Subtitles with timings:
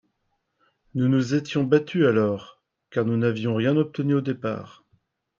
[0.95, 4.83] Nous nous étions battus alors, car nous n’avions rien obtenu au départ.